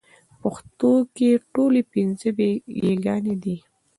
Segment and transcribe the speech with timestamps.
[0.41, 2.29] پښتو کې ټولې پنځه
[2.81, 3.57] يېګانې دي